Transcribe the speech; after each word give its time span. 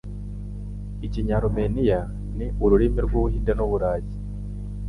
Ikinyarumeniya 1.05 1.99
ni 2.37 2.47
ururimi 2.63 2.99
rw'Ubuhinde 3.05 3.51
n'Uburayi. 3.55 4.11